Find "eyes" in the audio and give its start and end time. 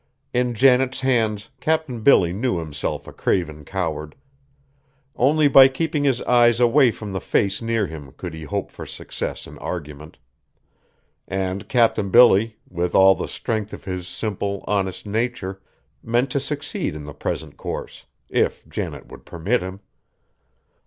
6.23-6.59